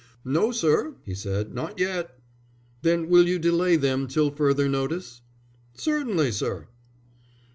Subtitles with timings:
[0.25, 1.53] "No, sir," he said.
[1.53, 2.17] "Not yet."
[2.81, 5.21] "Then will you delay them till further notice?"
[5.75, 6.67] "Certainly, sir."